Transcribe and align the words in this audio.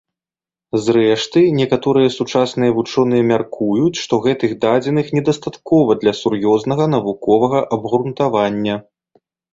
Зрэшты, 0.85 1.41
некаторыя 1.57 2.09
сучасныя 2.15 2.71
вучоныя 2.77 3.23
мяркуюць, 3.33 3.93
што 4.05 4.19
гэтых 4.25 4.55
дадзеных 4.65 5.13
недастаткова 5.19 5.91
для 6.01 6.13
сур'ёзнага 6.21 6.89
навуковага 6.95 7.59
абгрунтавання. 7.79 8.75